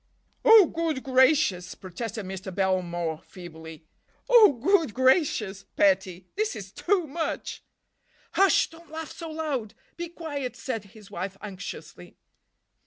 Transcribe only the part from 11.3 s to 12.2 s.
anxiously.